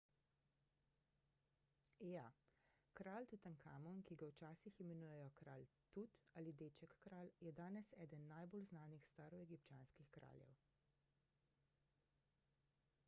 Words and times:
ja 2.11 2.21
kralj 2.99 3.25
tutankamon 3.33 3.99
ki 4.09 4.15
ga 4.21 4.29
včasih 4.31 4.79
imenujejo 4.85 5.27
kralj 5.41 5.65
tut 5.97 6.17
ali 6.41 6.53
deček 6.63 6.95
kralj 7.05 7.29
je 7.49 7.53
danes 7.61 7.91
eden 8.07 8.25
najbolj 8.33 8.65
znanih 8.73 9.03
staroegipčanskih 9.11 10.09
kraljev 10.19 10.57